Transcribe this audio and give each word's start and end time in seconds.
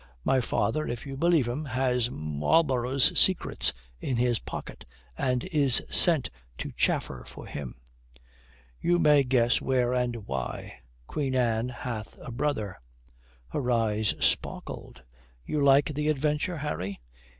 "My 0.23 0.41
father, 0.41 0.87
if 0.87 1.05
you 1.05 1.15
believe 1.15 1.47
him, 1.47 1.65
has 1.65 2.09
Marlborough's 2.09 3.15
secrets 3.19 3.71
in 3.99 4.17
his 4.17 4.39
pocket 4.39 4.83
and 5.15 5.43
is 5.43 5.83
sent 5.91 6.31
to 6.57 6.71
chaffer 6.71 7.23
for 7.27 7.45
him. 7.45 7.75
You 8.79 8.97
may 8.97 9.21
guess 9.23 9.61
where 9.61 9.93
and 9.93 10.25
why. 10.25 10.79
Queen 11.05 11.35
Anne 11.35 11.69
hath 11.69 12.17
a 12.23 12.31
brother." 12.31 12.79
Her 13.49 13.69
eyes 13.69 14.15
sparkled. 14.19 15.03
"You 15.45 15.63
like 15.63 15.93
the 15.93 16.09
adventure, 16.09 16.57
Harry?" 16.57 16.99